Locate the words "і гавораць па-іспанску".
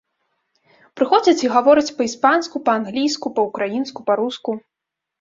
1.43-2.65